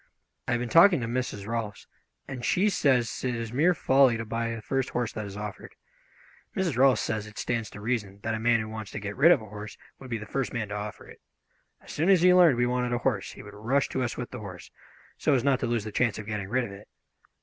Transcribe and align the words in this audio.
I 0.47 0.53
have 0.53 0.59
been 0.59 0.67
talking 0.67 0.99
to 1.01 1.05
Mrs. 1.05 1.45
Rolfs, 1.45 1.85
and 2.27 2.43
she 2.43 2.69
says 2.71 3.23
it 3.23 3.35
is 3.35 3.53
mere 3.53 3.75
folly 3.75 4.17
to 4.17 4.25
buy 4.25 4.55
the 4.55 4.59
first 4.63 4.89
horse 4.89 5.13
that 5.13 5.27
is 5.27 5.37
offered. 5.37 5.75
Mrs. 6.55 6.75
Rolfs 6.75 7.03
says 7.03 7.27
it 7.27 7.37
stands 7.37 7.69
to 7.69 7.79
reason 7.79 8.19
that 8.23 8.33
a 8.33 8.39
man 8.39 8.61
who 8.61 8.67
wants 8.69 8.89
to 8.93 8.99
get 8.99 9.15
rid 9.15 9.31
of 9.31 9.43
a 9.43 9.45
horse 9.45 9.77
would 9.99 10.09
be 10.09 10.17
the 10.17 10.25
first 10.25 10.53
man 10.53 10.69
to 10.69 10.75
offer 10.75 11.07
it. 11.07 11.21
As 11.81 11.91
soon 11.91 12.09
as 12.09 12.23
he 12.23 12.33
learned 12.33 12.57
we 12.57 12.65
wanted 12.65 12.93
a 12.93 12.97
horse 13.05 13.33
he 13.33 13.43
would 13.43 13.53
rush 13.53 13.89
to 13.89 14.01
us 14.01 14.17
with 14.17 14.31
the 14.31 14.39
horse, 14.39 14.71
so 15.19 15.35
as 15.35 15.43
not 15.43 15.59
to 15.59 15.67
lose 15.67 15.83
the 15.83 15.91
chance 15.91 16.17
of 16.17 16.25
getting 16.25 16.49
rid 16.49 16.63
of 16.63 16.71
it. 16.71 16.87